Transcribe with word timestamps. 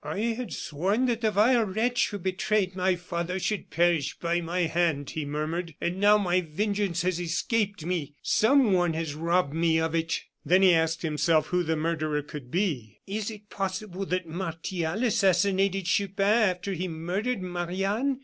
"I 0.03 0.19
had 0.33 0.51
sworn 0.51 1.05
that 1.05 1.21
the 1.21 1.29
vile 1.29 1.63
wretch 1.65 2.09
who 2.09 2.17
betrayed 2.17 2.75
my 2.75 2.95
father 2.95 3.37
should 3.37 3.69
perish 3.69 4.17
by 4.17 4.41
my 4.41 4.61
hand," 4.61 5.11
he 5.11 5.25
murmured; 5.25 5.75
"and 5.79 5.99
now 5.99 6.17
my 6.17 6.41
vengeance 6.41 7.03
has 7.03 7.19
escaped 7.19 7.85
me. 7.85 8.15
Someone 8.23 8.93
has 8.93 9.13
robbed 9.13 9.53
me 9.53 9.79
of 9.79 9.93
it." 9.93 10.23
Then 10.43 10.63
he 10.63 10.73
asked 10.73 11.03
himself 11.03 11.45
who 11.49 11.61
the 11.61 11.75
murderer 11.75 12.23
could 12.23 12.49
be. 12.49 12.97
"Is 13.05 13.29
it 13.29 13.51
possible 13.51 14.07
that 14.07 14.25
Martial 14.27 15.03
assassinated 15.03 15.85
Chupin 15.85 16.25
after 16.49 16.73
he 16.73 16.87
murdered 16.87 17.43
Marie 17.43 17.83
Anne? 17.83 18.17